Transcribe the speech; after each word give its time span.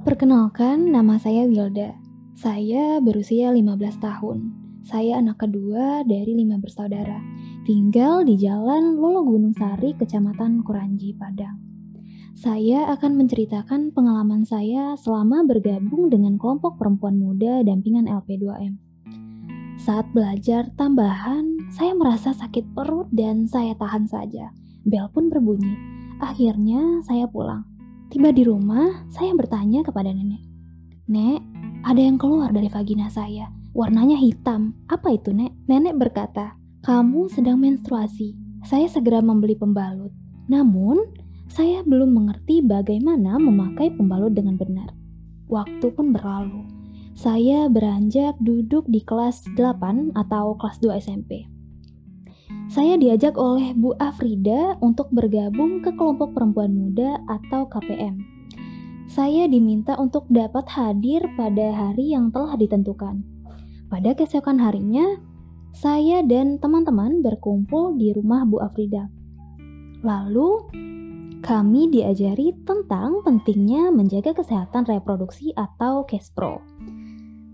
Perkenalkan, 0.00 0.88
nama 0.88 1.20
saya 1.20 1.44
Wilda. 1.44 1.92
Saya 2.32 3.04
berusia 3.04 3.52
15 3.52 4.00
tahun. 4.00 4.48
Saya 4.80 5.20
anak 5.20 5.44
kedua 5.44 6.08
dari 6.08 6.40
lima 6.40 6.56
bersaudara. 6.56 7.20
Tinggal 7.68 8.24
di 8.24 8.40
Jalan 8.40 8.96
Lolo 8.96 9.28
Gunung 9.28 9.52
Sari, 9.52 9.92
Kecamatan 9.92 10.64
Kuranji, 10.64 11.12
Padang. 11.12 11.60
Saya 12.32 12.88
akan 12.96 13.20
menceritakan 13.20 13.92
pengalaman 13.92 14.48
saya 14.48 14.96
selama 14.96 15.44
bergabung 15.44 16.08
dengan 16.08 16.40
kelompok 16.40 16.80
perempuan 16.80 17.20
muda 17.20 17.60
dampingan 17.60 18.08
LP2M. 18.08 18.80
Saat 19.76 20.08
belajar 20.16 20.72
tambahan, 20.80 21.60
saya 21.76 21.92
merasa 21.92 22.32
sakit 22.32 22.72
perut 22.72 23.12
dan 23.12 23.44
saya 23.44 23.76
tahan 23.76 24.08
saja. 24.08 24.48
Bel 24.80 25.12
pun 25.12 25.28
berbunyi. 25.28 25.76
Akhirnya 26.24 27.04
saya 27.04 27.28
pulang. 27.28 27.69
Tiba 28.10 28.34
di 28.34 28.42
rumah, 28.42 29.06
saya 29.06 29.30
bertanya 29.38 29.86
kepada 29.86 30.10
nenek. 30.10 30.42
Nek, 31.06 31.40
ada 31.86 32.02
yang 32.02 32.18
keluar 32.18 32.50
dari 32.50 32.66
vagina 32.66 33.06
saya. 33.06 33.46
Warnanya 33.70 34.18
hitam. 34.18 34.74
Apa 34.90 35.14
itu, 35.14 35.30
Nek? 35.30 35.54
Nenek 35.70 35.94
berkata, 35.94 36.58
kamu 36.82 37.30
sedang 37.30 37.62
menstruasi. 37.62 38.34
Saya 38.66 38.90
segera 38.90 39.22
membeli 39.22 39.54
pembalut. 39.54 40.10
Namun, 40.50 40.98
saya 41.46 41.86
belum 41.86 42.10
mengerti 42.10 42.66
bagaimana 42.66 43.38
memakai 43.38 43.94
pembalut 43.94 44.34
dengan 44.34 44.58
benar. 44.58 44.90
Waktu 45.46 45.94
pun 45.94 46.10
berlalu. 46.10 46.66
Saya 47.14 47.70
beranjak 47.70 48.34
duduk 48.42 48.90
di 48.90 49.06
kelas 49.06 49.46
8 49.54 50.18
atau 50.18 50.58
kelas 50.58 50.82
2 50.82 50.98
SMP 50.98 51.49
saya 52.70 52.94
diajak 52.94 53.34
oleh 53.34 53.74
Bu 53.74 53.98
Afrida 53.98 54.78
untuk 54.78 55.10
bergabung 55.10 55.82
ke 55.82 55.90
kelompok 55.90 56.38
perempuan 56.38 56.70
muda 56.70 57.18
atau 57.26 57.66
KPM. 57.66 58.22
Saya 59.10 59.50
diminta 59.50 59.98
untuk 59.98 60.30
dapat 60.30 60.70
hadir 60.70 61.26
pada 61.34 61.74
hari 61.74 62.14
yang 62.14 62.30
telah 62.30 62.54
ditentukan. 62.54 63.26
Pada 63.90 64.14
keesokan 64.14 64.62
harinya, 64.62 65.18
saya 65.74 66.22
dan 66.22 66.62
teman-teman 66.62 67.26
berkumpul 67.26 67.98
di 67.98 68.14
rumah 68.14 68.46
Bu 68.46 68.62
Afrida. 68.62 69.10
Lalu, 70.06 70.70
kami 71.42 71.90
diajari 71.90 72.54
tentang 72.62 73.26
pentingnya 73.26 73.90
menjaga 73.90 74.30
kesehatan 74.30 74.86
reproduksi 74.86 75.50
atau 75.58 76.06
KESPRO. 76.06 76.62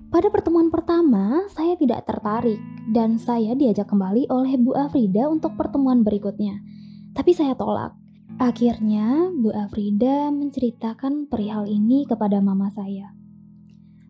Pada 0.06 0.30
pertemuan 0.30 0.70
pertama, 0.70 1.50
saya 1.50 1.74
tidak 1.74 2.06
tertarik 2.06 2.62
dan 2.94 3.18
saya 3.18 3.58
diajak 3.58 3.90
kembali 3.90 4.30
oleh 4.30 4.54
Bu 4.54 4.78
Afrida 4.78 5.26
untuk 5.26 5.58
pertemuan 5.58 6.06
berikutnya. 6.06 6.62
Tapi 7.10 7.34
saya 7.34 7.58
tolak. 7.58 7.90
Akhirnya, 8.38 9.34
Bu 9.34 9.50
Afrida 9.50 10.30
menceritakan 10.30 11.26
perihal 11.26 11.66
ini 11.66 12.06
kepada 12.06 12.38
mama 12.38 12.70
saya. 12.70 13.10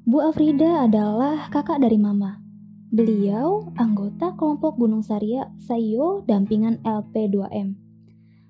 Bu 0.05 0.21
Afrida 0.21 0.85
adalah 0.85 1.49
kakak 1.49 1.81
dari 1.81 1.97
mama. 1.97 2.45
Beliau 2.93 3.73
anggota 3.81 4.37
kelompok 4.37 4.77
Gunung 4.77 5.01
Saria 5.01 5.49
Sayo 5.65 6.21
dampingan 6.29 6.79
LP2M. 6.85 7.73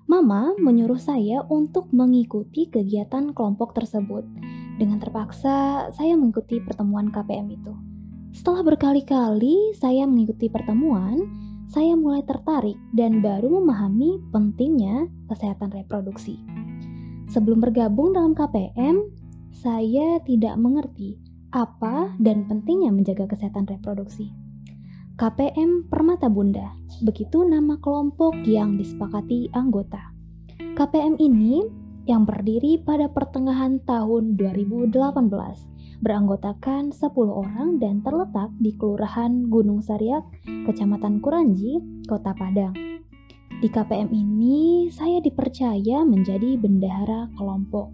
Mama 0.07 0.51
menyuruh 0.59 0.99
saya 0.99 1.47
untuk 1.47 1.91
mengikuti 1.95 2.67
kegiatan 2.67 3.31
kelompok 3.31 3.75
tersebut 3.75 4.27
dengan 4.77 5.01
terpaksa, 5.01 5.89
saya 5.91 6.13
mengikuti 6.13 6.61
pertemuan 6.61 7.09
KPM 7.09 7.49
itu. 7.49 7.73
Setelah 8.37 8.61
berkali-kali 8.61 9.73
saya 9.73 10.05
mengikuti 10.05 10.47
pertemuan, 10.47 11.25
saya 11.67 11.97
mulai 11.99 12.23
tertarik 12.23 12.77
dan 12.95 13.19
baru 13.19 13.59
memahami 13.59 14.23
pentingnya 14.31 15.09
kesehatan 15.27 15.73
reproduksi. 15.73 16.39
Sebelum 17.27 17.59
bergabung 17.59 18.15
dalam 18.15 18.31
KPM, 18.31 19.03
saya 19.51 20.21
tidak 20.23 20.55
mengerti 20.55 21.19
apa 21.51 22.13
dan 22.21 22.47
pentingnya 22.47 22.93
menjaga 22.93 23.27
kesehatan 23.27 23.67
reproduksi. 23.67 24.31
KPM 25.17 25.89
Permata 25.89 26.29
Bunda, 26.29 26.77
begitu 27.01 27.41
nama 27.41 27.81
kelompok 27.81 28.37
yang 28.45 28.77
disepakati 28.77 29.49
anggota. 29.57 30.13
KPM 30.77 31.17
ini 31.17 31.65
yang 32.07 32.23
berdiri 32.23 32.79
pada 32.79 33.11
pertengahan 33.11 33.83
tahun 33.83 34.39
2018 34.39 34.95
beranggotakan 35.99 36.95
10 36.95 37.03
orang 37.27 37.83
dan 37.83 37.99
terletak 37.99 38.47
di 38.63 38.71
Kelurahan 38.79 39.51
Gunung 39.51 39.83
Sariak, 39.83 40.23
Kecamatan 40.47 41.19
Kuranji, 41.19 41.83
Kota 42.07 42.31
Padang. 42.31 42.71
Di 43.59 43.67
KPM 43.67 44.13
ini, 44.13 44.87
saya 44.93 45.19
dipercaya 45.19 46.05
menjadi 46.05 46.55
bendahara 46.55 47.27
kelompok. 47.35 47.91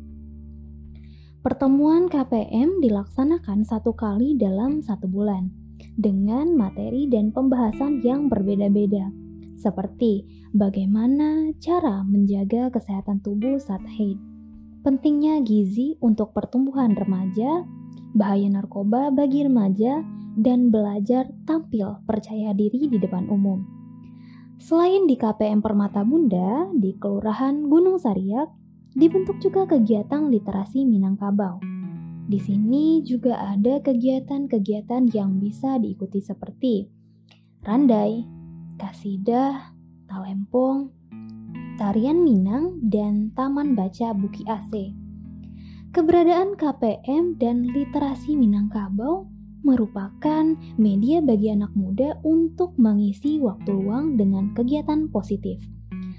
Pertemuan 1.41 2.11
KPM 2.11 2.83
dilaksanakan 2.83 3.65
satu 3.65 3.95
kali 3.95 4.35
dalam 4.35 4.83
satu 4.83 5.07
bulan, 5.07 5.49
dengan 5.95 6.53
materi 6.53 7.07
dan 7.07 7.31
pembahasan 7.31 8.03
yang 8.03 8.27
berbeda-beda 8.27 9.22
seperti 9.63 10.27
bagaimana 10.51 11.55
cara 11.63 12.03
menjaga 12.03 12.67
kesehatan 12.67 13.23
tubuh 13.23 13.55
saat 13.63 13.87
haid, 13.87 14.19
pentingnya 14.83 15.39
gizi 15.39 15.95
untuk 16.03 16.35
pertumbuhan 16.35 16.91
remaja, 16.91 17.63
bahaya 18.11 18.51
narkoba 18.51 19.15
bagi 19.15 19.47
remaja, 19.47 20.03
dan 20.35 20.67
belajar 20.67 21.31
tampil 21.47 22.03
percaya 22.03 22.51
diri 22.51 22.91
di 22.91 22.99
depan 22.99 23.31
umum. 23.31 23.63
Selain 24.59 25.07
di 25.07 25.15
KPM 25.15 25.63
Permata 25.63 26.03
Bunda 26.03 26.67
di 26.75 26.95
Kelurahan 26.99 27.67
Gunung 27.67 27.95
Sariak, 27.95 28.51
dibentuk 28.93 29.39
juga 29.39 29.65
kegiatan 29.65 30.29
literasi 30.29 30.83
Minangkabau. 30.83 31.63
Di 32.23 32.39
sini 32.39 33.03
juga 33.03 33.35
ada 33.51 33.83
kegiatan-kegiatan 33.83 35.11
yang 35.11 35.43
bisa 35.43 35.75
diikuti 35.75 36.23
seperti 36.23 36.87
randai, 37.67 38.23
kasidah, 38.77 39.73
talempong, 40.09 40.93
tarian 41.77 42.21
Minang, 42.21 42.79
dan 42.85 43.33
Taman 43.33 43.73
Baca 43.73 44.13
Buki 44.13 44.45
AC. 44.45 44.93
Keberadaan 45.93 46.57
KPM 46.57 47.37
dan 47.37 47.69
literasi 47.69 48.33
Minangkabau 48.33 49.29
merupakan 49.63 50.43
media 50.75 51.23
bagi 51.23 51.53
anak 51.53 51.71
muda 51.77 52.19
untuk 52.25 52.75
mengisi 52.75 53.39
waktu 53.39 53.71
luang 53.71 54.19
dengan 54.19 54.51
kegiatan 54.51 55.07
positif. 55.07 55.61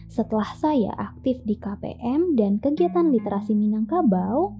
Setelah 0.08 0.54
saya 0.54 0.94
aktif 0.94 1.42
di 1.42 1.58
KPM 1.58 2.38
dan 2.38 2.62
kegiatan 2.62 3.10
literasi 3.10 3.52
Minangkabau, 3.52 4.54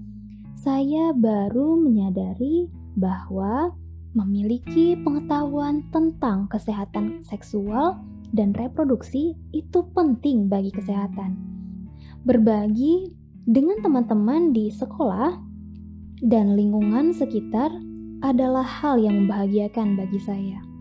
saya 0.59 1.15
baru 1.15 1.79
menyadari 1.79 2.67
bahwa 2.95 3.71
memiliki 4.15 4.95
pengetahuan 5.03 5.83
tentang 5.91 6.47
kesehatan 6.47 7.19
seksual 7.21 7.99
dan 8.31 8.55
reproduksi 8.55 9.35
itu 9.51 9.83
penting 9.91 10.47
bagi 10.47 10.71
kesehatan. 10.71 11.35
Berbagi 12.23 13.13
dengan 13.45 13.83
teman-teman 13.83 14.55
di 14.55 14.71
sekolah 14.73 15.37
dan 16.25 16.55
lingkungan 16.55 17.11
sekitar 17.13 17.69
adalah 18.23 18.65
hal 18.65 18.97
yang 18.97 19.27
membahagiakan 19.27 19.99
bagi 19.99 20.17
saya. 20.23 20.74